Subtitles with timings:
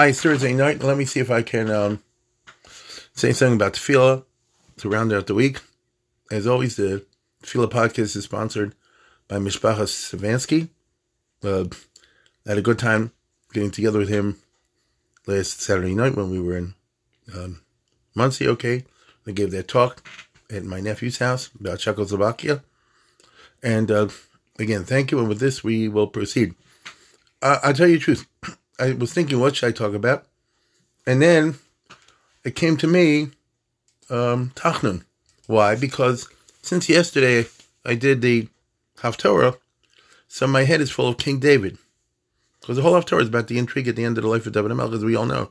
[0.00, 0.82] Hi, it's Thursday night.
[0.82, 2.02] Let me see if I can um,
[3.12, 4.24] say something about tefillah
[4.78, 5.60] to round out the week.
[6.30, 7.04] As always, the
[7.42, 8.74] tefillah podcast is sponsored
[9.28, 10.70] by Mishpachas Savansky.
[11.44, 11.64] Uh,
[12.46, 13.12] I had a good time
[13.52, 14.38] getting together with him
[15.26, 16.72] last Saturday night when we were in
[17.36, 17.60] um,
[18.14, 18.48] Monsey.
[18.48, 18.86] Okay,
[19.26, 20.02] They gave that talk
[20.48, 22.62] at my nephew's house about Czechoslovakia.
[23.62, 24.08] And uh,
[24.58, 25.18] again, thank you.
[25.18, 26.54] And with this, we will proceed.
[27.42, 28.26] Uh, I'll tell you the truth.
[28.80, 30.24] I was thinking, what should I talk about?
[31.06, 31.56] And then
[32.44, 33.30] it came to me,
[34.08, 35.04] um, Tachnun.
[35.46, 35.74] Why?
[35.74, 36.28] Because
[36.62, 37.46] since yesterday
[37.84, 38.48] I did the
[38.98, 39.58] Haftorah,
[40.28, 41.78] so my head is full of King David.
[42.60, 44.52] Because the whole Haftorah is about the intrigue at the end of the life of
[44.52, 45.50] David Melech, as we all know.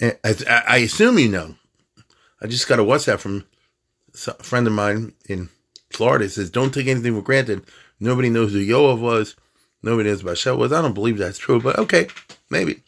[0.00, 1.56] I, I assume you know.
[2.40, 3.44] I just got a WhatsApp from
[4.26, 5.48] a friend of mine in
[5.90, 6.26] Florida.
[6.26, 7.64] It says, don't take anything for granted.
[7.98, 9.34] Nobody knows who Yoav was.
[9.82, 10.72] Nobody knows about was.
[10.72, 12.08] I don't believe that's true, but okay,
[12.50, 12.82] maybe.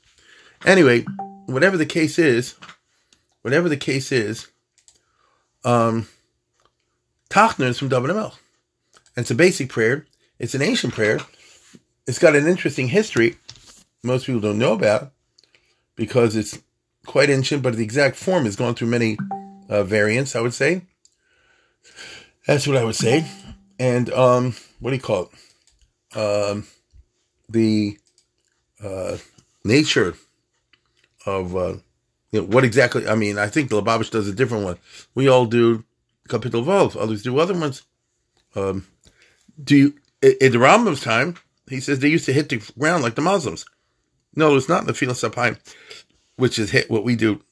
[0.65, 1.05] Anyway,
[1.47, 2.55] whatever the case is,
[3.43, 4.49] whatever the case is,
[5.65, 6.09] um,
[7.29, 8.37] Tachnun is from Melch.
[9.17, 10.07] And it's a basic prayer.
[10.39, 11.21] It's an ancient prayer.
[12.07, 13.37] It's got an interesting history
[14.03, 15.13] most people don't know about
[15.97, 16.59] because it's
[17.07, 19.19] quite ancient, but the exact form has gone through many
[19.69, 20.83] uh, variants, I would say.
[22.47, 23.27] That's what I would say.
[23.79, 26.19] And um, what do you call it?
[26.19, 26.67] Um,
[27.51, 27.99] the
[28.83, 29.17] uh,
[29.65, 30.15] nature
[31.27, 31.75] of uh,
[32.33, 33.07] you know, what exactly.
[33.07, 34.79] I mean, I think the Lubavitch does a different one.
[35.15, 35.85] We all do
[36.29, 36.97] Kapitel Vav.
[36.97, 37.83] Others do other ones.
[38.55, 38.87] Um,
[39.63, 39.95] do you?
[40.23, 41.37] In the Rambam's time,
[41.69, 43.65] he says they used to hit the ground like the Muslims.
[44.37, 45.59] No, it's not in the Filas Apayim,
[46.37, 47.43] which is hit what we do.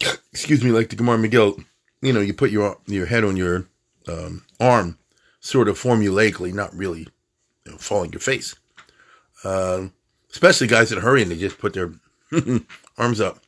[0.32, 1.64] Excuse me, like the Gemara Megillah.
[2.02, 3.66] You know, you put your your head on your
[4.06, 4.98] um, arm,
[5.40, 7.08] sort of formulaically, not really
[7.64, 8.54] you know, falling your face.
[9.44, 9.88] Uh,
[10.32, 11.92] especially guys that hurry and they just put their
[12.98, 13.40] arms up.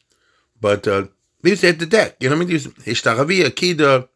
[0.60, 1.06] But uh,
[1.42, 2.16] they used to hit the deck.
[2.20, 2.58] You know what I mean?
[2.58, 4.08] Hishtagavia, Kida,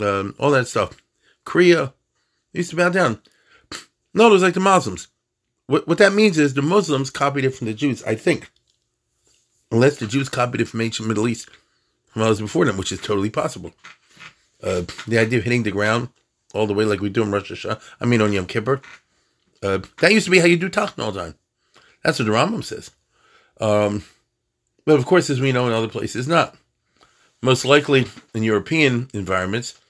[0.00, 0.96] um, all that stuff.
[1.44, 1.92] Kriya.
[2.52, 3.20] They used to bow down.
[4.14, 5.08] No, it was like the Muslims.
[5.66, 8.50] What, what that means is the Muslims copied it from the Jews, I think.
[9.70, 11.48] Unless the Jews copied it from ancient Middle East
[12.08, 13.72] from others before them, which is totally possible.
[14.62, 16.10] Uh, the idea of hitting the ground
[16.52, 18.82] all the way like we do in Hashanah, I mean on Yom Kippur,
[19.62, 21.34] uh, that used to be how you do Tachnun all the time.
[22.02, 22.90] That's what the Rambam says.
[23.60, 24.04] Um,
[24.84, 26.56] but of course, as we know in other places, not.
[27.40, 29.80] Most likely in European environments,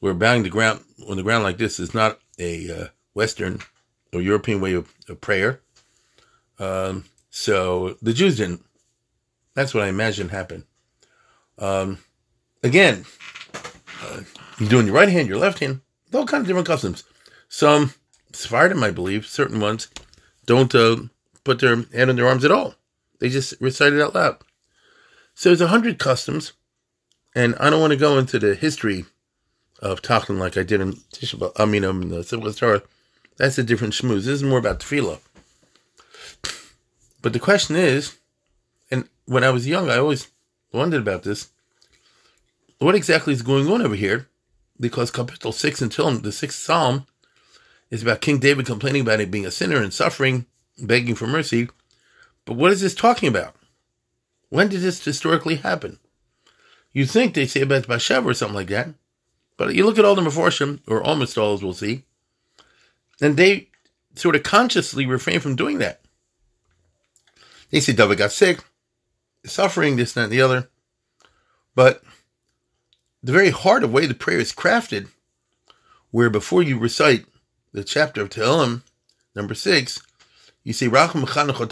[0.00, 3.60] where bowing the ground on the ground like this is not a uh, Western
[4.12, 5.60] or European way of, of prayer.
[6.58, 8.64] Um, so the Jews didn't.
[9.54, 10.64] That's what I imagine happened.
[11.58, 11.98] Um,
[12.62, 13.04] again,
[14.02, 14.20] uh,
[14.58, 15.80] you're doing your right hand, your left hand,
[16.12, 17.04] all kinds of different customs.
[17.48, 17.92] Some
[18.32, 19.88] Sephardim, I believe, certain ones
[20.46, 20.96] don't uh,
[21.44, 22.74] put their hand on their arms at all.
[23.18, 24.38] They just recite it out loud.
[25.34, 26.52] So there's a hundred customs,
[27.34, 29.04] and I don't want to go into the history
[29.80, 32.82] of Tachnun like I did in Tisha I mean, um, the Civil Torah.
[33.36, 34.24] That's a different schmooze.
[34.24, 35.18] This is more about tefillah.
[37.22, 38.18] But the question is,
[38.90, 40.28] and when I was young, I always
[40.72, 41.50] wondered about this.
[42.78, 44.28] What exactly is going on over here?
[44.78, 47.06] Because Kapitel 6 until the sixth psalm
[47.92, 50.46] is about King David complaining about it being a sinner and suffering,
[50.78, 51.68] begging for mercy.
[52.46, 53.54] But what is this talking about?
[54.48, 55.98] When did this historically happen?
[56.94, 58.88] You think they say about Bathsheba or something like that,
[59.58, 62.04] but you look at all the Meforshim, or almost all as we'll see,
[63.20, 63.68] and they
[64.14, 66.00] sort of consciously refrain from doing that.
[67.70, 68.64] They say David got sick,
[69.44, 70.70] suffering, this, that, and the other.
[71.74, 72.02] But
[73.22, 75.08] the very heart of way the prayer is crafted,
[76.10, 77.26] where before you recite
[77.72, 78.82] the chapter of Tehillim,
[79.34, 80.00] number six,
[80.64, 81.68] you see, Rachim Rachim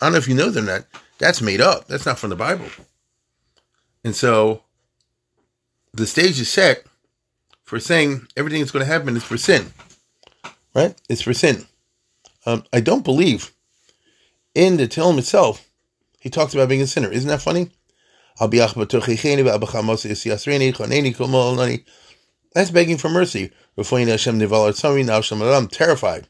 [0.00, 0.86] I don't know if you know them that.
[1.18, 1.86] That's made up.
[1.86, 2.66] That's not from the Bible.
[4.04, 4.62] And so
[5.92, 6.84] the stage is set
[7.62, 9.72] for saying everything that's going to happen is for sin.
[10.74, 10.94] Right?
[11.08, 11.66] It's for sin.
[12.44, 13.52] Um, I don't believe
[14.54, 15.68] in the Tehillim itself,
[16.20, 17.10] he talks about being a sinner.
[17.10, 17.70] Isn't that funny?
[22.54, 23.50] That's begging for mercy.
[23.76, 26.28] I'm terrified.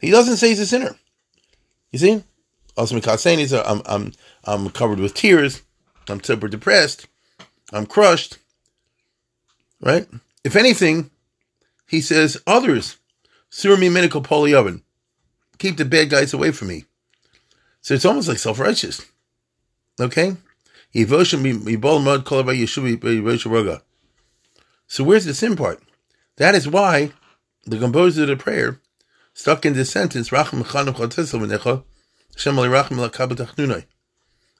[0.00, 0.96] He doesn't say he's a sinner.
[1.90, 2.22] You see?
[2.76, 4.12] I'm, I'm,
[4.44, 5.62] I'm covered with tears.
[6.08, 7.06] I'm super depressed.
[7.72, 8.38] I'm crushed.
[9.80, 10.06] Right?
[10.42, 11.10] If anything,
[11.88, 12.98] he says, others,
[13.50, 14.82] surmi medical polyoven.
[15.58, 16.84] Keep the bad guys away from me.
[17.80, 19.06] So it's almost like self-righteous.
[20.00, 20.36] Okay?
[24.86, 25.82] So where's the sin part?
[26.36, 27.12] That is why
[27.64, 28.80] the composer of the prayer
[29.32, 30.30] stuck in this sentence,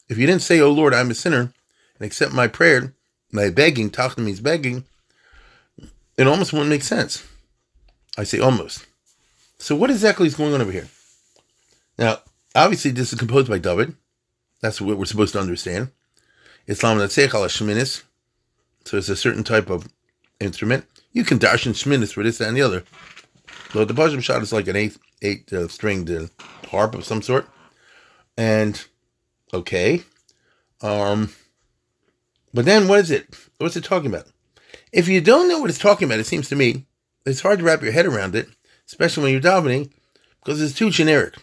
[0.09, 1.53] if you didn't say, Oh Lord, I'm a sinner,
[1.99, 2.95] and accept my prayer,
[3.31, 4.85] my begging, tachna means begging,
[6.17, 7.27] it almost wouldn't make sense.
[8.17, 8.87] I say almost.
[9.59, 10.89] So what exactly is going on over here?
[11.99, 12.19] Now,
[12.55, 13.95] obviously this is composed by David.
[14.61, 15.91] That's what we're supposed to understand.
[16.67, 18.03] Islam Natsech ala Sheminis.
[18.85, 19.89] So it's a certain type of
[20.41, 20.87] instrument.
[21.13, 22.85] You can dash in Shminis for this and the other.
[23.73, 26.27] So the Bajam shot is like an eight eight uh, stringed uh,
[26.71, 27.49] harp of some sort.
[28.37, 28.83] And
[29.53, 30.03] okay.
[30.83, 31.31] Um
[32.53, 33.35] but then what is it?
[33.59, 34.27] What's it talking about?
[34.93, 36.87] If you don't know what it's talking about, it seems to me,
[37.27, 38.49] it's hard to wrap your head around it,
[38.87, 39.91] especially when you're davening,
[40.39, 41.35] because it's too generic.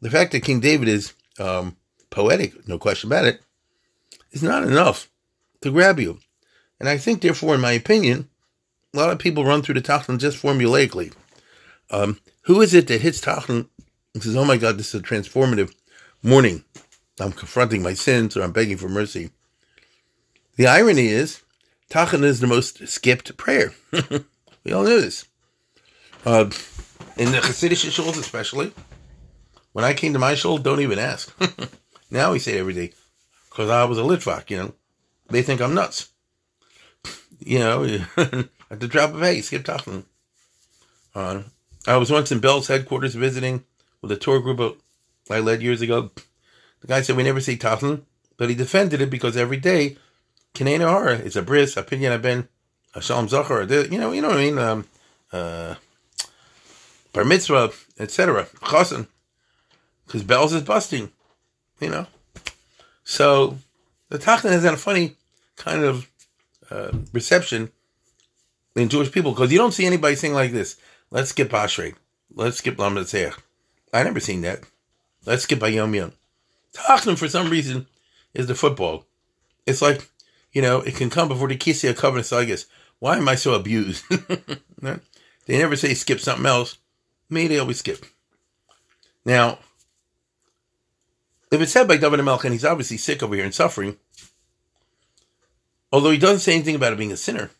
[0.00, 1.76] The fact that King David is um,
[2.10, 3.40] poetic, no question about it,
[4.32, 5.10] is not enough
[5.62, 6.18] to grab you.
[6.80, 8.28] And I think, therefore, in my opinion,
[8.94, 11.12] a lot of people run through the Tachlan just formulaically.
[11.90, 13.68] Um, who is it that hits Tachlan
[14.14, 15.74] and says, oh my God, this is a transformative
[16.22, 16.64] morning.
[17.20, 19.30] I'm confronting my sins or I'm begging for mercy.
[20.56, 21.42] The irony is,
[21.90, 23.72] Tachnun is the most skipped prayer.
[24.64, 25.26] we all know this.
[26.24, 26.50] Uh,
[27.16, 28.72] in the Hasidic shuls, especially,
[29.72, 31.34] when I came to my shul, don't even ask.
[32.10, 32.92] now we say it every day
[33.58, 34.74] because I was a Litvak, you know.
[35.30, 36.10] They think I'm nuts.
[37.40, 37.84] You know,
[38.16, 40.04] at the drop of a skip Tachnun.
[41.14, 41.42] Uh,
[41.86, 43.62] I was once in Belz headquarters visiting
[44.02, 44.82] with a tour group
[45.30, 46.10] I led years ago.
[46.80, 48.02] The guy said we never see Tachnun,
[48.36, 49.98] but he defended it because every day
[50.52, 52.48] Kanena Hara is a bris, a pidyon ben,
[52.94, 54.58] a shalom zachar, you know, you know what I mean?
[54.58, 54.84] Um,
[55.32, 55.74] uh,
[57.12, 57.70] bar mitzvah,
[58.00, 58.46] etc.
[58.62, 59.06] Chasen,
[60.06, 61.12] because Belz is busting,
[61.80, 62.08] you know.
[63.08, 63.56] So
[64.10, 65.16] the Tachnun has had a funny
[65.56, 66.10] kind of
[66.70, 67.70] uh, reception
[68.76, 70.76] in Jewish people because you don't see anybody saying like this.
[71.10, 71.94] Let's skip Ashrei.
[72.34, 73.08] Let's skip Lamed
[73.94, 74.60] I never seen that.
[75.24, 76.12] Let's skip Ayom Yom.
[76.74, 77.86] Tachnun, for some reason,
[78.34, 79.06] is the football.
[79.64, 80.06] It's like
[80.52, 82.26] you know, it can come before the Kisya covenant.
[82.26, 82.66] So I guess,
[82.98, 84.04] why am I so abused?
[84.82, 84.98] they
[85.58, 86.76] never say skip something else.
[87.30, 88.04] Me, they always skip.
[89.24, 89.60] Now,
[91.50, 93.96] if it's said by David Melech, and he's obviously sick over here and suffering,
[95.92, 97.50] although he doesn't say anything about it being a sinner.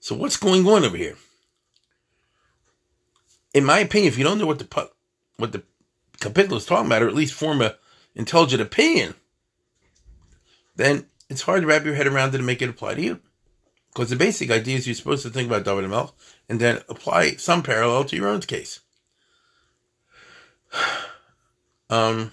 [0.00, 1.16] So what's going on over here?
[3.54, 4.90] In my opinion, if you don't know what the
[5.36, 5.62] what the
[6.18, 7.76] kapitel is talking about, or at least form a
[8.14, 9.14] intelligent opinion,
[10.76, 13.20] then it's hard to wrap your head around it and make it apply to you.
[13.92, 16.12] Because the basic idea is you're supposed to think about David and Melch
[16.48, 18.80] and then apply some parallel to your own case.
[21.90, 22.32] Um,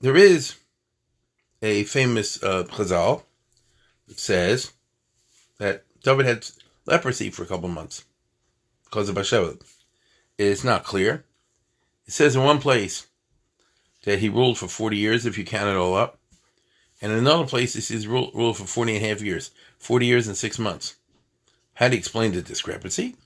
[0.00, 0.54] there is
[1.62, 3.22] a famous uh, chazal
[4.08, 4.72] that says
[5.58, 6.46] that David had
[6.86, 8.04] leprosy for a couple months
[8.84, 9.62] because of Bashevet.
[10.38, 11.24] It's not clear.
[12.06, 13.06] It says in one place
[14.04, 16.18] that he ruled for 40 years, if you count it all up.
[17.02, 20.06] And in another place, it says rule, rule for 40 and a half years, 40
[20.06, 20.96] years and six months.
[21.74, 23.16] How do you explain the discrepancy?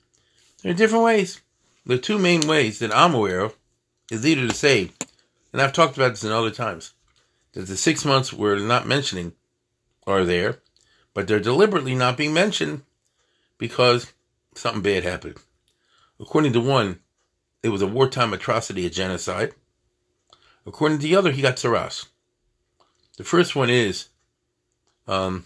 [0.61, 1.41] There are different ways.
[1.85, 3.55] The two main ways that I'm aware of
[4.11, 4.91] is either to say,
[5.55, 6.95] and I've talked about this in other times,
[7.53, 9.31] that the six months we're not mentioning
[10.05, 10.59] are there,
[11.13, 12.81] but they're deliberately not being mentioned
[13.57, 14.11] because
[14.53, 15.37] something bad happened.
[16.19, 16.99] According to one,
[17.63, 19.53] it was a wartime atrocity, a genocide.
[20.65, 22.07] According to the other, he got Tzaraas.
[23.15, 24.09] The first one is
[25.07, 25.45] um,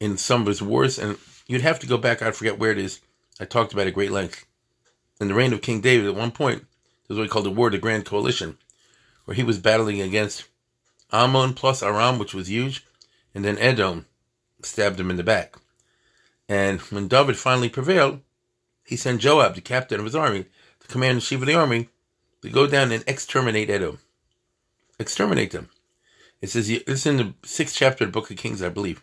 [0.00, 2.78] in some of his wars, and you'd have to go back, I forget where it
[2.78, 2.98] is.
[3.38, 4.46] I talked about it at great length.
[5.20, 6.62] In the reign of King David, at one point,
[7.06, 8.58] there was what he called the War of the Grand Coalition,
[9.24, 10.44] where he was battling against
[11.12, 12.84] Ammon plus Aram, which was huge,
[13.34, 14.06] and then Edom
[14.62, 15.56] stabbed him in the back.
[16.48, 18.20] And when David finally prevailed,
[18.84, 20.46] he sent Joab, the captain of his army,
[20.80, 21.88] the commander in chief of the army,
[22.42, 23.98] to go down and exterminate Edom.
[24.98, 25.70] Exterminate them.
[26.40, 29.02] It says it's in the sixth chapter of the Book of Kings, I believe.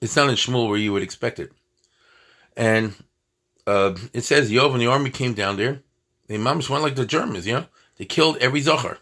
[0.00, 1.52] It's not in Shmuel where you would expect it.
[2.56, 2.94] And
[3.66, 5.82] uh, it says Yoav and the army came down there.
[6.26, 7.66] The imams went like the Germans, you know.
[7.96, 8.98] They killed every zachar.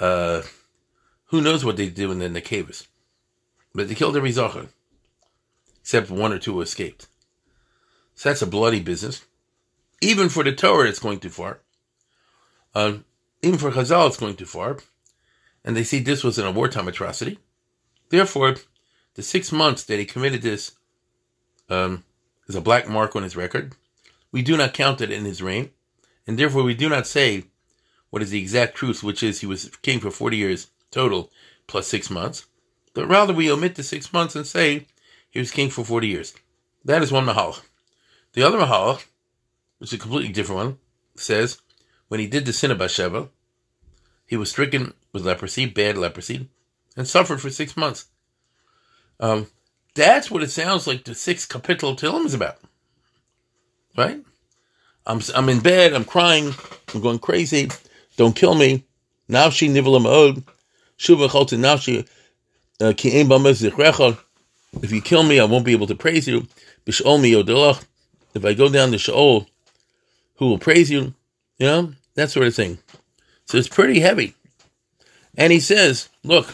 [0.00, 0.42] Uh,
[1.26, 2.88] who knows what they did in the, in caves.
[3.74, 4.68] But they killed every zachar.
[5.80, 7.06] Except one or two escaped.
[8.14, 9.24] So that's a bloody business.
[10.00, 11.60] Even for the Torah, it's going too far.
[12.74, 12.98] Uh,
[13.42, 14.78] even for Chazal, it's going too far
[15.64, 17.38] and they see this was a wartime atrocity.
[18.08, 18.56] Therefore,
[19.14, 20.72] the six months that he committed this
[21.68, 22.04] um,
[22.48, 23.74] is a black mark on his record.
[24.30, 25.70] We do not count it in his reign,
[26.26, 27.44] and therefore we do not say
[28.12, 31.30] what is the exact truth, which is he was king for 40 years total,
[31.66, 32.44] plus six months.
[32.92, 34.86] But rather we omit the six months and say
[35.30, 36.34] he was king for 40 years.
[36.84, 37.56] That is one mahal.
[38.34, 39.02] The other Mahala,
[39.78, 40.78] which is a completely different one,
[41.16, 41.62] says
[42.08, 43.30] when he did the sin of Bathsheba,
[44.26, 46.50] he was stricken with leprosy, bad leprosy,
[46.98, 48.06] and suffered for six months.
[49.20, 49.46] Um,
[49.94, 52.58] that's what it sounds like the sixth kapitel Tehillim is about.
[53.96, 54.22] Right?
[55.06, 56.54] I'm, I'm in bed, I'm crying,
[56.92, 57.70] I'm going crazy,
[58.16, 58.84] don't kill me.
[59.28, 60.42] Nafshi nivelam od,
[62.80, 64.14] uh,
[64.82, 66.46] If you kill me, I won't be able to praise you.
[66.86, 67.34] Mi.
[68.34, 69.46] If I go down to Sheol,
[70.36, 71.14] who will praise you?
[71.58, 72.78] You know, that sort of thing.
[73.46, 74.34] So it's pretty heavy.
[75.36, 76.48] And he says, look,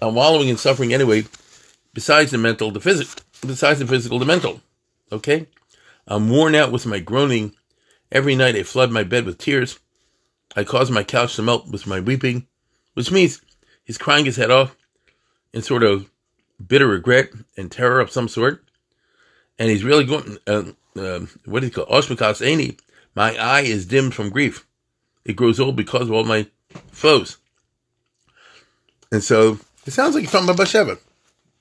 [0.00, 1.24] I'm wallowing in suffering anyway,
[1.94, 4.60] besides the mental, the physical, besides the physical, the mental.
[5.10, 5.46] Okay?
[6.06, 7.54] I'm worn out with my groaning.
[8.10, 9.78] Every night I flood my bed with tears.
[10.54, 12.46] I caused my couch to melt with my weeping,
[12.94, 13.40] which means
[13.84, 14.76] he's crying his head off
[15.52, 16.10] in sort of
[16.64, 18.64] bitter regret and terror of some sort.
[19.58, 20.64] And he's really going, uh,
[20.96, 22.78] uh, what do you call Oshmakas Aini.
[23.14, 24.66] My eye is dimmed from grief.
[25.24, 26.46] It grows old because of all my
[26.90, 27.38] foes.
[29.10, 30.98] And so it sounds like he's talking about Bathsheba.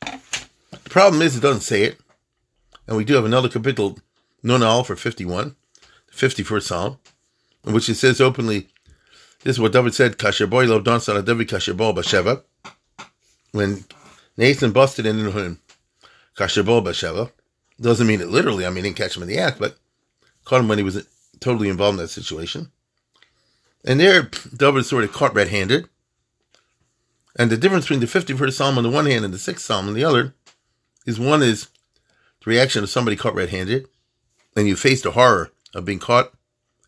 [0.01, 1.99] The problem is it doesn't say it.
[2.87, 3.99] And we do have another kapitel,
[4.43, 5.55] Nonal, for 51,
[6.07, 6.97] the 51st Psalm,
[7.65, 8.69] in which it says openly,
[9.43, 12.43] this is what David said, Kasher boy lo don son David kasher bo Bathsheba.
[13.51, 13.85] When
[14.37, 15.59] Nathan busted in him,
[16.37, 17.31] Kasher bo Bathsheba.
[17.79, 18.65] Doesn't mean it literally.
[18.65, 19.77] I mean, didn't catch him in the act, but
[20.45, 21.05] caught him when he was
[21.39, 22.71] totally involved in that situation.
[23.83, 25.89] And there, David sort of caught red-handed.
[27.35, 29.87] And the difference between the 51st Psalm on the one hand and the 6th Psalm
[29.87, 30.35] on the other
[31.07, 31.67] is one is
[32.43, 33.87] the reaction of somebody caught red-handed,
[34.55, 36.33] and you face the horror of being caught,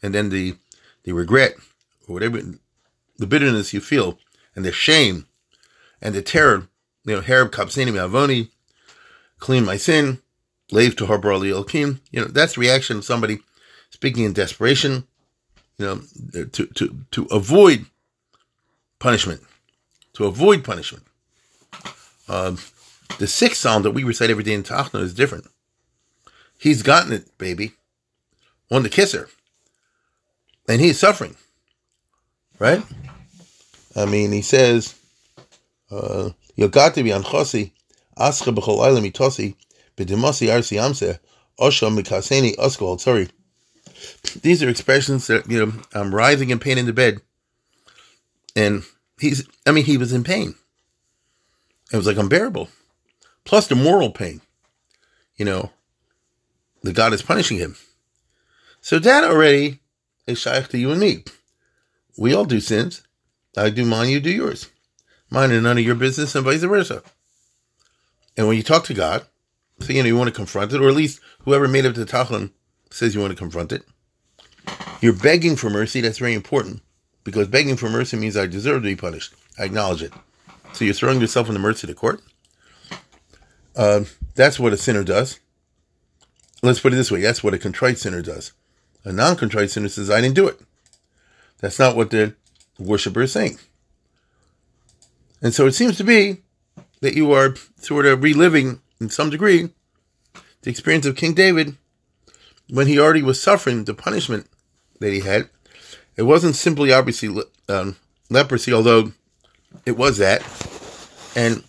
[0.03, 0.55] and then the,
[1.03, 1.53] the regret,
[2.07, 2.41] whatever,
[3.17, 4.19] the bitterness you feel,
[4.55, 5.27] and the shame,
[6.01, 6.67] and the terror,
[7.05, 8.49] you know, Harab Kapsini Avoni,
[9.39, 10.21] clean my sin,
[10.71, 12.01] lave to Harbor Elohim.
[12.11, 13.39] You know, that's the reaction of somebody
[13.89, 15.07] speaking in desperation,
[15.77, 16.01] you know,
[16.51, 17.85] to, to, to avoid
[18.99, 19.41] punishment,
[20.13, 21.03] to avoid punishment.
[22.27, 22.55] Uh,
[23.19, 25.45] the sixth psalm that we recite every day in Tachna is different.
[26.57, 27.73] He's gotten it, baby.
[28.71, 29.29] On the kisser.
[30.67, 31.35] And he's suffering.
[32.59, 32.83] Right?
[33.95, 34.95] I mean, he says,
[35.91, 37.71] uh, Yogati bi anchosi,
[38.17, 39.55] ascha b'chol aylam itosi,
[39.97, 41.19] b'dimasi arsi amse,
[41.59, 43.29] osha mikaseni osko sorry.
[44.41, 47.21] These are expressions that, you know, I'm writhing in pain in the bed.
[48.55, 48.83] And
[49.19, 50.55] he's, I mean, he was in pain.
[51.91, 52.69] It was like unbearable.
[53.45, 54.41] Plus the moral pain.
[55.37, 55.71] You know,
[56.81, 57.75] the God is punishing him.
[58.81, 59.79] So that already
[60.27, 61.23] is shaykh to you and me.
[62.17, 63.03] We all do sins.
[63.55, 64.69] I do mine, you do yours.
[65.29, 67.03] Mine are none of your business and vice versa.
[68.37, 69.25] And when you talk to God,
[69.79, 72.05] so you know you want to confront it, or at least whoever made up the
[72.05, 72.51] Tachnun
[72.89, 73.83] says you want to confront it.
[75.01, 76.01] You're begging for mercy.
[76.01, 76.81] That's very important
[77.23, 79.33] because begging for mercy means I deserve to be punished.
[79.57, 80.13] I acknowledge it.
[80.73, 82.21] So you're throwing yourself in the mercy of the court.
[83.75, 84.05] Uh,
[84.35, 85.39] that's what a sinner does.
[86.61, 87.21] Let's put it this way.
[87.21, 88.53] That's what a contrite sinner does.
[89.03, 90.59] A non-contrite sinner says, I didn't do it.
[91.59, 92.35] That's not what the
[92.77, 93.59] worshiper is saying.
[95.41, 96.37] And so it seems to be
[97.01, 99.69] that you are sort of reliving, in some degree,
[100.61, 101.75] the experience of King David
[102.69, 104.47] when he already was suffering the punishment
[104.99, 105.49] that he had.
[106.15, 107.97] It wasn't simply, obviously, um,
[108.29, 109.11] leprosy, although
[109.85, 110.41] it was that.
[111.35, 111.63] And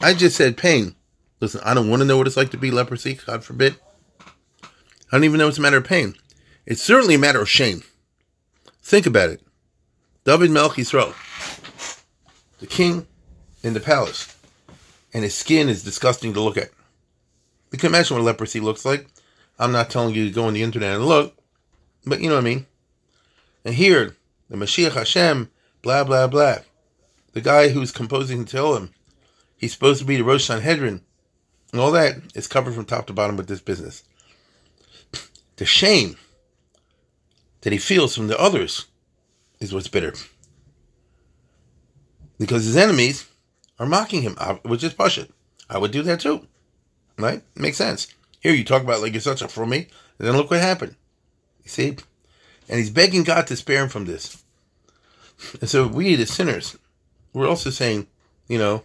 [0.00, 0.94] I just said pain.
[1.40, 3.76] Listen, I don't want to know what it's like to be leprosy, God forbid.
[4.62, 6.14] I don't even know it's a matter of pain.
[6.66, 7.82] It's certainly a matter of shame.
[8.90, 9.40] Think about it.
[10.24, 11.14] David Melech Yisrael,
[12.58, 13.06] the king
[13.62, 14.36] in the palace,
[15.14, 16.70] and his skin is disgusting to look at.
[17.70, 19.06] You can imagine what leprosy looks like.
[19.60, 21.36] I'm not telling you to go on the internet and look,
[22.04, 22.66] but you know what I mean.
[23.64, 24.16] And here,
[24.48, 26.56] the Mashiach Hashem, blah blah blah.
[27.32, 28.90] The guy who's composing the Tehillim,
[29.56, 31.00] he's supposed to be the Rosh Sanhedrin,
[31.70, 34.02] and all that is covered from top to bottom with this business
[35.58, 36.16] the shame
[37.62, 38.86] that he feels from the others
[39.58, 40.14] is what's bitter.
[42.38, 43.28] Because his enemies
[43.78, 45.30] are mocking him, uh, which is Pashit.
[45.68, 46.46] I would do that too.
[47.18, 47.42] Right?
[47.54, 48.08] Makes sense.
[48.40, 49.88] Here you talk about like you're such a for me,
[50.18, 50.96] and then look what happened.
[51.62, 51.96] You see?
[52.68, 54.42] And he's begging God to spare him from this.
[55.60, 56.78] And so we, the sinners,
[57.32, 58.06] we're also saying,
[58.48, 58.84] you know,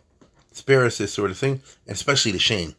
[0.51, 2.75] spare us this sort of thing, especially the shame.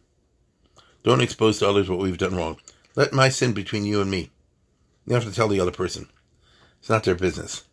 [1.03, 2.59] Don't expose to others what we've done wrong.
[2.95, 4.31] Let my sin between you and me.
[5.07, 6.09] You have to tell the other person.
[6.81, 7.65] It's not their business.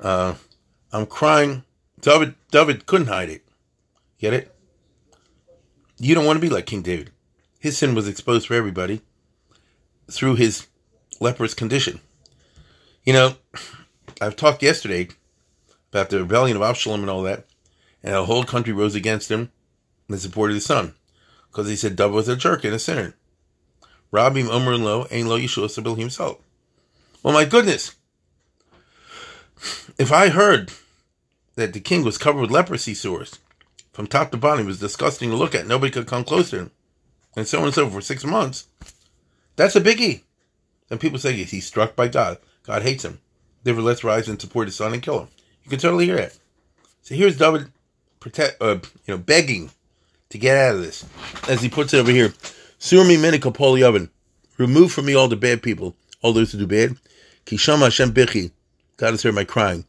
[0.00, 0.34] Uh,
[0.92, 1.64] I'm crying.
[2.00, 3.44] David, David couldn't hide it.
[4.18, 4.54] Get it?
[5.98, 7.10] You don't want to be like King David.
[7.58, 9.02] His sin was exposed for everybody.
[10.10, 10.66] through his
[11.20, 12.00] leprous condition.
[13.04, 13.34] You know,
[14.20, 15.08] I've talked yesterday
[15.92, 17.46] about the rebellion of Absalom and all that,
[18.02, 19.52] and the whole country rose against him
[20.08, 20.94] and supported his son
[21.50, 23.14] because he said David was a jerk and a sinner.
[24.12, 26.38] Rabim Omer Lo Ein Lo Yeshua Sabil himself.
[27.26, 27.96] Well, my goodness,
[29.98, 30.70] if I heard
[31.56, 33.40] that the king was covered with leprosy sores
[33.92, 35.66] from top to bottom, it was disgusting to look at.
[35.66, 36.70] Nobody could come close to him,
[37.34, 38.68] and so on and so for six months.
[39.56, 40.22] That's a biggie.
[40.88, 42.38] And people say he's struck by God.
[42.62, 43.18] God hates him.
[43.64, 45.28] Therefore, let's rise and support his son and kill him.
[45.64, 46.38] You can totally hear that.
[47.02, 47.72] So here's David,
[48.20, 49.70] protect, uh, you know, begging
[50.28, 51.04] to get out of this,
[51.48, 52.28] as he puts it over here.
[52.78, 54.10] Surmi minikapoli oven.
[54.58, 55.96] Remove from me all the bad people,
[56.32, 56.96] those who do bad.
[57.44, 58.50] Kishama Hashem bichi.
[58.96, 59.84] God has heard my crying.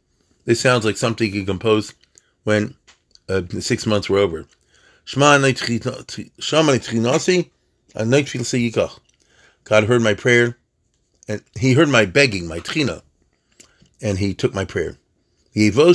[0.45, 1.93] This sounds like something he composed
[2.43, 2.75] when
[3.29, 4.45] uh, the six months were over.
[9.63, 10.57] God heard my prayer,
[11.27, 13.03] and He heard my begging, my trina,
[14.01, 14.97] and He took my prayer.
[15.53, 15.93] Therefore,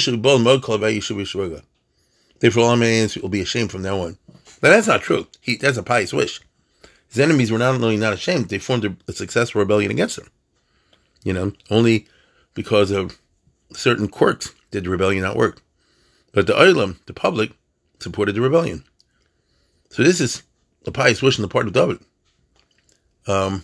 [2.65, 4.19] all my enemies will be ashamed from now on.
[4.61, 5.27] But that's not true.
[5.41, 6.41] He, that's a pious wish.
[7.13, 10.31] His enemies were not only not ashamed, they formed a successful rebellion against him.
[11.23, 12.09] You know, only
[12.55, 13.19] because of
[13.75, 15.61] certain quirks did the rebellion not work.
[16.33, 17.53] But the Olam, the public,
[18.01, 18.85] supported the rebellion.
[19.91, 20.43] So this is
[20.87, 21.99] a pious wish on the part of David.
[23.27, 23.63] Um,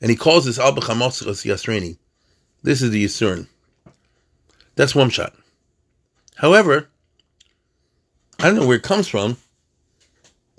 [0.00, 1.98] and he calls this Al Yasreni.
[2.62, 3.48] This is the Yisurin.
[4.76, 5.34] That's one shot.
[6.36, 6.88] However,
[8.38, 9.36] I don't know where it comes from,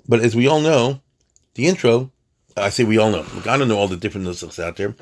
[0.06, 1.00] but as we all know,
[1.54, 2.10] the intro,
[2.56, 3.26] I say we all know.
[3.46, 4.94] I don't know all the different nusachs out there.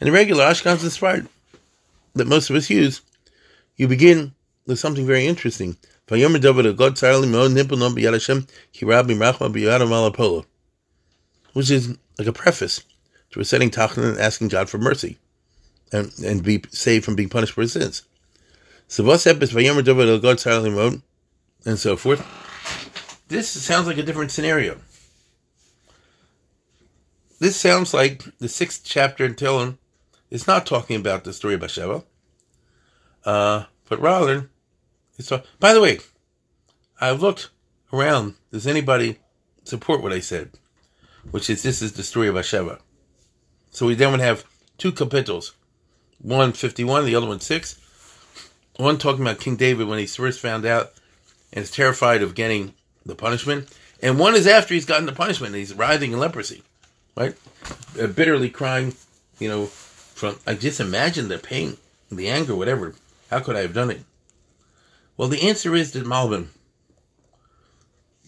[0.00, 1.28] And the regular Ashkenaz inspired
[2.14, 3.02] that most of us use,
[3.76, 4.32] you begin
[4.66, 5.76] with something very interesting.
[11.52, 12.82] Which is like a preface
[13.30, 15.18] to reciting Tachanun and asking God for mercy
[15.92, 18.02] and, and be saved from being punished for his sins.
[21.64, 22.26] And so forth.
[23.28, 24.78] This sounds like a different scenario.
[27.40, 29.78] This sounds like the sixth chapter in Tehillim
[30.30, 32.04] is not talking about the story of Bathsheba,
[33.24, 34.50] uh, but rather,
[35.18, 36.00] it's talk- by the way,
[37.00, 37.48] I've looked
[37.94, 38.34] around.
[38.52, 39.20] Does anybody
[39.64, 40.50] support what I said?
[41.30, 42.78] Which is this is the story of Bathsheba.
[43.70, 44.44] So we then would have
[44.76, 45.54] two capitals,
[46.20, 47.78] one fifty-one, the other one six.
[48.76, 50.92] One talking about King David when he first found out
[51.52, 52.74] and is terrified of getting
[53.04, 56.62] the punishment, and one is after he's gotten the punishment and he's writhing in leprosy,
[57.16, 57.34] right?
[57.94, 58.94] Bitterly crying,
[59.38, 61.76] you know, from I just imagine the pain,
[62.10, 62.94] the anger, whatever.
[63.30, 64.02] How could I have done it?
[65.16, 66.48] Well, the answer is that Malbim.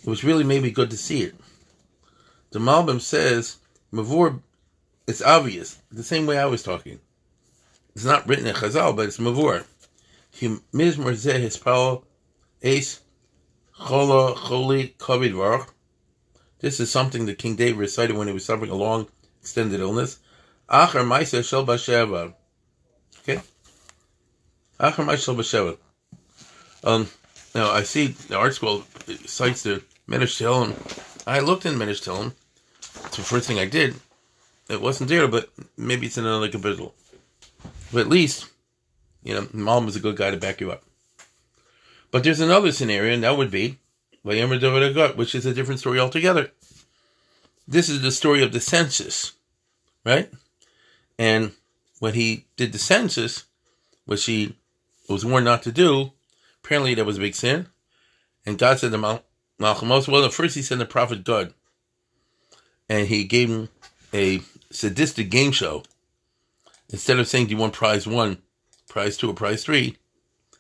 [0.03, 1.35] It was really maybe good to see it.
[2.51, 3.57] The Malbim says
[3.93, 4.41] Mavur.
[5.07, 7.01] It's obvious the same way I was talking.
[7.95, 9.65] It's not written in Chazal, but it's Mavur.
[10.41, 12.05] Mizmor zeh hispal
[12.63, 13.01] ace
[13.77, 15.67] chola choli kovid.
[16.63, 19.09] This is something that King David recited when he was suffering a long,
[19.41, 20.19] extended illness.
[20.71, 22.33] Acher Maisa Shel Basheva.
[23.21, 23.43] Okay?
[24.81, 25.77] Acher Maisa Shel Basheva.
[26.85, 27.09] Um,
[27.55, 28.85] now, I see the ArtScroll
[29.29, 31.27] cites the Medrash Tehillim.
[31.27, 32.33] I looked in Medrash Tehillim.
[33.07, 33.97] It's the first thing I did.
[34.71, 36.93] It wasn't there, but maybe it's in another kapitel.
[37.93, 38.49] But at least
[39.23, 40.83] you know, mom was a good guy to back you up.
[42.11, 43.79] But there's another scenario, and that would be
[44.23, 46.51] which is a different story altogether.
[47.67, 49.33] This is the story of the census,
[50.05, 50.31] right?
[51.19, 51.53] And
[52.01, 53.45] when he did the census,
[54.05, 54.57] which he
[55.09, 56.13] was warned not to do,
[56.63, 57.67] apparently that was a big sin.
[58.45, 59.25] And God said to Mal-
[59.59, 61.55] Malcolm well, first he sent the prophet Gad,
[62.89, 63.69] and he gave him
[64.13, 65.85] a sadistic game show.
[66.91, 68.43] Instead of saying, Do you want prize one?
[68.93, 69.97] prize two or prize three,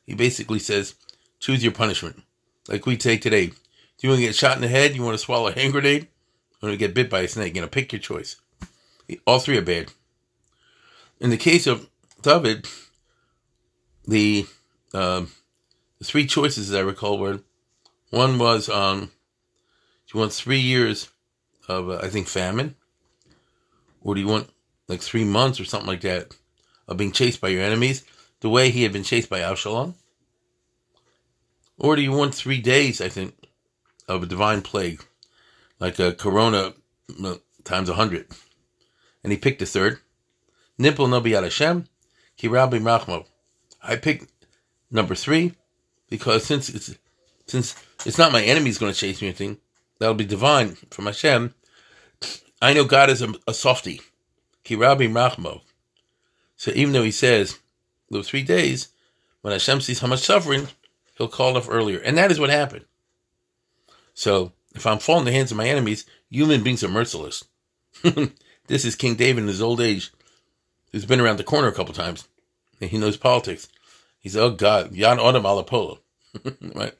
[0.06, 0.94] he basically says,
[1.38, 2.22] choose your punishment.
[2.68, 3.46] Like we take today.
[3.46, 3.54] Do
[4.00, 4.94] you want to get shot in the head?
[4.94, 6.02] You want to swallow a hand grenade?
[6.02, 7.54] You want to get bit by a snake?
[7.54, 8.36] You know, pick your choice.
[9.26, 9.92] All three are bad.
[11.20, 11.88] In the case of
[12.22, 12.66] David,
[14.06, 14.46] the,
[14.94, 15.22] uh,
[15.98, 17.40] the three choices, as I recall, were
[18.10, 21.08] one was um, do you want three years
[21.68, 22.74] of, uh, I think, famine?
[24.00, 24.50] Or do you want
[24.88, 26.34] like three months or something like that
[26.88, 28.04] of being chased by your enemies?
[28.42, 29.94] the way he had been chased by Absalom?
[31.82, 33.34] Or do you want three days, I think,
[34.06, 35.04] of a divine plague,
[35.80, 36.74] like a corona
[37.64, 38.28] times a hundred?
[39.24, 39.98] And he picked the third.
[40.78, 41.86] Nipple no biyad Hashem,
[42.38, 43.26] kirabi rachmo.
[43.82, 44.30] I picked
[44.92, 45.54] number three
[46.08, 46.96] because since it's
[47.46, 47.74] since
[48.06, 49.58] it's not my enemy's going to chase me or anything,
[49.98, 51.52] that'll be divine from Hashem.
[52.62, 54.00] I know God is a, a softy.
[54.64, 55.62] Kirabi Rachmo.
[56.56, 57.58] So even though he says
[58.08, 58.88] those three days,
[59.40, 60.68] when Hashem sees how much suffering,
[61.16, 61.98] he'll call off earlier.
[61.98, 62.84] And that is what happened.
[64.14, 67.44] So if I'm falling in the hands of my enemies, human beings are merciless.
[68.66, 70.12] this is King David in his old age,
[70.90, 72.28] who's been around the corner a couple times,
[72.80, 73.68] and he knows politics.
[74.20, 75.98] He's oh God, Yan Odom Alapolo.
[76.74, 76.94] right?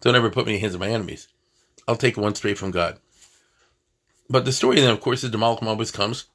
[0.00, 1.28] Don't ever put me in the hands of my enemies.
[1.88, 2.98] I'll take one straight from God.
[4.28, 6.26] But the story then, of course, is Malcolm always comes.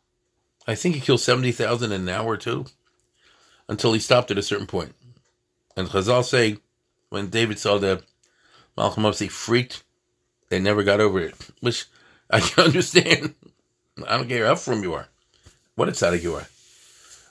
[0.68, 2.66] I think he killed 70,000 in an hour or two
[3.68, 4.94] until he stopped at a certain point.
[5.76, 6.58] And Chazal say,
[7.12, 8.02] when David saw the
[8.76, 9.84] Malcolm he freaked,
[10.50, 11.86] they never got over it, which
[12.32, 13.36] I can understand.
[14.08, 15.08] I don't care how from you are,
[15.76, 16.48] what a tzaddik you are.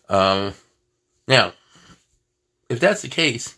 [0.08, 0.54] Um,
[1.26, 1.54] now,
[2.68, 3.56] if that's the case,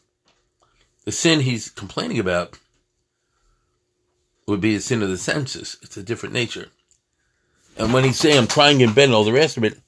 [1.04, 2.58] the sin he's complaining about
[4.46, 5.76] would be the sin of the census.
[5.82, 6.68] It's a different nature.
[7.76, 9.80] And when he say I'm bed and all the rest of it,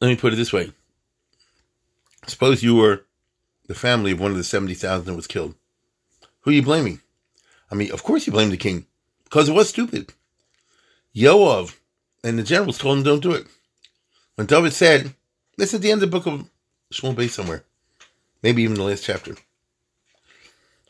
[0.00, 0.72] let me put it this way.
[2.26, 3.04] Suppose you were
[3.72, 5.54] the family of one of the 70,000 that was killed.
[6.40, 7.00] Who are you blaming?
[7.70, 8.84] I mean, of course you blame the king,
[9.24, 10.12] because it was stupid.
[11.16, 11.74] Yoav
[12.22, 13.46] and the generals told him don't do it.
[14.34, 15.14] When David said,
[15.56, 16.50] this is the end of the book of
[16.92, 17.64] Shmuel Beis somewhere,
[18.42, 19.36] maybe even the last chapter.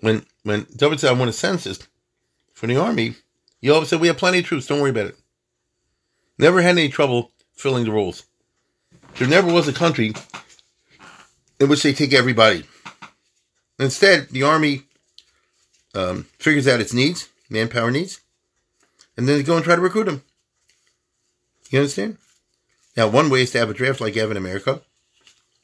[0.00, 1.86] When when David said, I want a census
[2.52, 3.14] for the army,
[3.62, 5.16] Yoav said, we have plenty of troops, don't worry about it.
[6.36, 8.24] Never had any trouble filling the roles.
[9.18, 10.14] There never was a country
[11.60, 12.64] in which they take everybody.
[13.82, 14.82] Instead, the army
[15.94, 18.20] um, figures out its needs, manpower needs,
[19.16, 20.22] and then they go and try to recruit them.
[21.70, 22.18] You understand?
[22.96, 24.82] Now, one way is to have a draft like you have in America,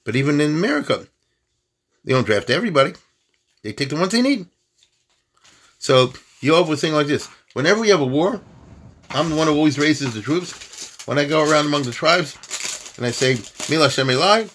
[0.04, 1.06] but even in America,
[2.04, 2.94] they don't draft everybody.
[3.62, 4.46] They take the ones they need.
[5.78, 6.08] So
[6.42, 8.40] Yoav was saying like this: Whenever we have a war,
[9.10, 11.06] I'm the one who always raises the troops.
[11.06, 13.34] When I go around among the tribes and I say
[13.70, 14.50] Mila Shemelai,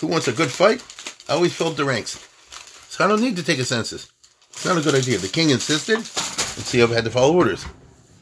[0.00, 0.82] who wants a good fight,
[1.28, 2.26] I always fill up the ranks.
[2.92, 4.12] So I don't need to take a census.
[4.50, 5.16] It's not a good idea.
[5.16, 7.64] The king insisted, and Yoav had to follow orders.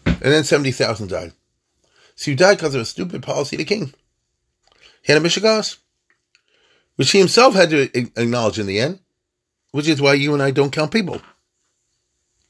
[0.06, 1.32] And then 70,000 died.
[2.14, 3.92] So you died because of a stupid policy of the king.
[5.02, 5.78] He had a mishigas,
[6.94, 9.00] which he himself had to acknowledge in the end,
[9.72, 11.20] which is why you and I don't count people.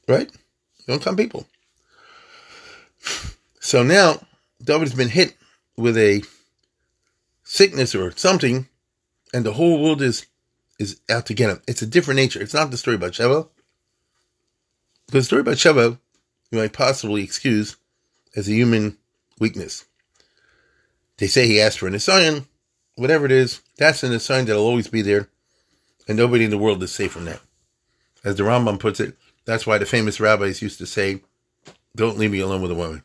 [0.07, 0.31] Right?
[0.85, 1.47] Don't count people.
[3.59, 4.21] So now,
[4.63, 5.35] David's been hit
[5.75, 6.21] with a
[7.43, 8.67] sickness or something,
[9.33, 10.27] and the whole world is
[10.81, 11.61] is out to get him.
[11.67, 12.41] It's a different nature.
[12.41, 13.47] It's not the story about Sheva.
[15.07, 15.99] The story about Sheva,
[16.49, 17.77] you might possibly excuse
[18.35, 18.97] as a human
[19.39, 19.85] weakness.
[21.17, 22.47] They say he asked for an assign,
[22.95, 25.29] whatever it is, that's an assign that'll always be there,
[26.07, 27.41] and nobody in the world is safe from that.
[28.23, 29.15] As the Rambam puts it,
[29.45, 31.21] that's why the famous rabbis used to say,
[31.95, 33.03] don't leave me alone with a woman.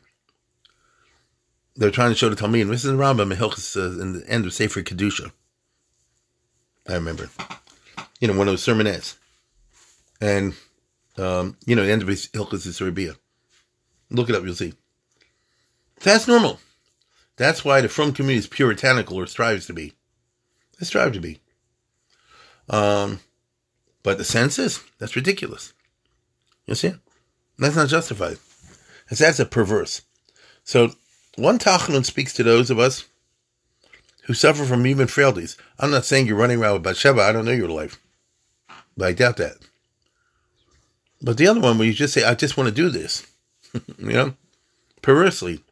[1.75, 2.69] They're trying to show the Talmud.
[2.69, 5.31] This is the Rambam in, uh, in the end of Sefer Kedusha.
[6.87, 7.29] I remember.
[8.19, 9.15] You know, one of those sermonettes.
[10.19, 10.53] And,
[11.17, 12.81] um, you know, the end of his Hilchas is
[14.09, 14.73] Look it up, you'll see.
[15.99, 16.59] That's normal.
[17.35, 19.93] That's why the Frum community is puritanical or strives to be.
[20.79, 21.39] They strive to be.
[22.69, 23.19] Um,
[24.03, 25.73] but the census, that's ridiculous.
[26.65, 26.93] You see?
[27.59, 28.37] That's not justified.
[29.09, 30.01] That's, that's a perverse.
[30.63, 30.91] So
[31.35, 33.05] one Tachanun speaks to those of us
[34.23, 35.57] who suffer from human frailties.
[35.79, 37.21] I'm not saying you're running around with Bathsheba.
[37.21, 37.99] I don't know your life.
[38.97, 39.57] But I doubt that.
[41.21, 43.25] But the other one where you just say, I just want to do this.
[43.73, 44.33] you know?
[45.01, 45.63] Perversely.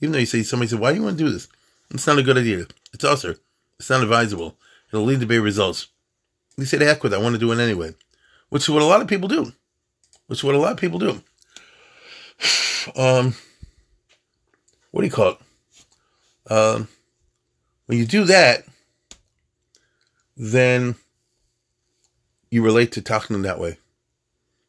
[0.00, 1.48] Even though you say somebody said, Why do you want to do this?
[1.90, 2.66] It's not a good idea.
[2.92, 3.34] It's also
[3.78, 4.56] it's not advisable.
[4.92, 5.88] It'll lead to bad results.
[6.56, 7.94] You say, heck with it, I want to do it anyway.
[8.48, 9.52] Which is what a lot of people do
[10.28, 11.20] which is what a lot of people do.
[12.96, 13.34] Um,
[14.92, 16.50] what do you call it?
[16.50, 16.88] Um,
[17.84, 18.64] when you do that,
[20.38, 20.94] then
[22.50, 23.78] you relate to Tachanun that way.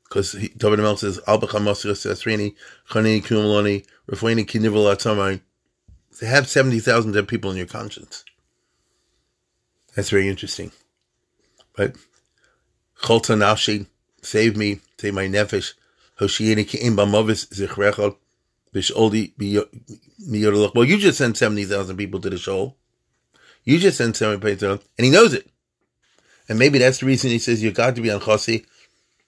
[0.03, 2.55] Because David Mel says, Al Sesrini,
[2.89, 5.41] Chanini Kumloni, Rafuini Kinival Atamai.
[6.19, 8.25] They have 70,000 dead people in your conscience.
[9.95, 10.71] That's very interesting.
[11.77, 11.95] Right?
[13.01, 13.85] Cholta Nafshi,
[14.21, 15.73] save me, save my nefesh,
[16.19, 18.17] Hoshieni Ki'im Bamavis Zichrechel,
[18.73, 20.75] Bisholdi Miyodalach.
[20.75, 22.75] Well, you just sent 70,000 people to the show.
[23.63, 25.47] You just sent 70,000, and he knows it.
[26.49, 28.65] And maybe that's the reason he says, You got to be on Chossi.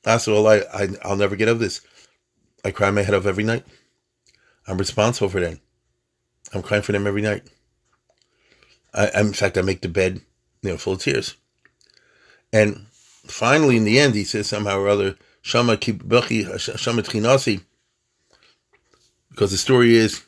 [0.04, 1.82] That's all I, I, I'll never get over this.
[2.66, 3.64] I cry my head off every night.
[4.68, 5.60] I'm responsible for them.
[6.54, 7.44] I'm crying for them every night.
[8.94, 10.22] I'm in fact, I make the bed,
[10.62, 11.36] you know, full of tears.
[12.52, 12.88] And
[13.26, 17.64] finally, in the end, he says somehow or other, Shama Kibechi Shama Tchinasi,
[19.30, 20.24] because the story is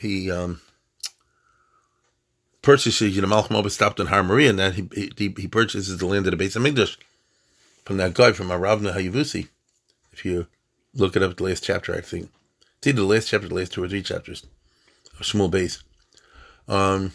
[0.00, 0.60] he um,
[2.62, 5.96] purchases, you know, Malcolm Oba stopped in Har Moriah, and then he, he, he purchases
[5.96, 6.96] the land of the base of Migdash
[7.84, 9.48] from that guy from Aravna Hayavusi.
[10.12, 10.46] If you
[10.94, 12.30] look it up, the last chapter, I think.
[12.78, 14.46] It's either the last chapter, the last two or three chapters
[15.18, 15.82] of Shmuel Beis.
[16.72, 17.12] Um,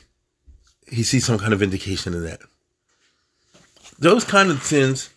[0.87, 2.41] he sees some kind of indication in that.
[3.97, 5.09] Those kind of sins,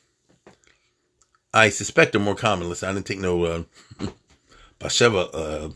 [1.53, 2.69] I suspect, are more common.
[2.69, 3.63] Listen, I didn't take no uh,
[4.81, 5.69] Basheva, uh,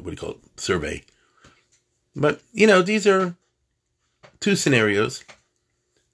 [0.00, 1.02] what do you call it, survey.
[2.16, 3.36] But, you know, these are
[4.40, 5.24] two scenarios.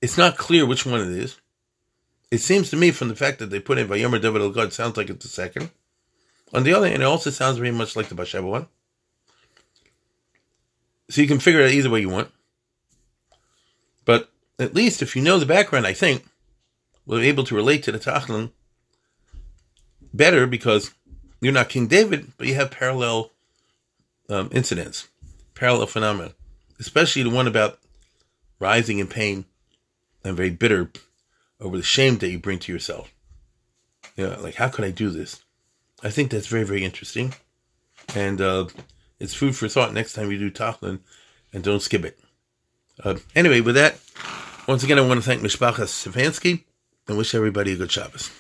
[0.01, 1.39] It's not clear which one it is.
[2.31, 4.73] It seems to me from the fact that they put in Vayomer David El Gad
[4.73, 5.71] sounds like it's the second.
[6.53, 8.67] On the other hand, it also sounds very much like the Basheba one.
[11.11, 12.31] So you can figure it out either way you want.
[14.05, 16.25] But at least if you know the background, I think,
[17.07, 18.51] we're able to relate to the Tachlin
[20.13, 20.93] better because
[21.41, 23.31] you're not King David, but you have parallel
[24.29, 25.09] um, incidents,
[25.55, 26.33] parallel phenomena,
[26.81, 27.79] especially the one about
[28.59, 29.45] rising in pain
[30.25, 30.91] and very bitter
[31.61, 33.13] over the shame that you bring to yourself.
[34.17, 35.43] You know, like, how could I do this?
[36.03, 37.35] I think that's very, very interesting.
[38.15, 38.67] And uh,
[39.19, 41.01] it's food for thought next time you do Tachlin
[41.53, 42.19] and don't skip it.
[43.03, 43.99] Uh, anyway, with that,
[44.69, 46.65] once again, I want to thank Mishpachas Stefanski
[47.09, 48.31] and wish everybody a good Shabbos.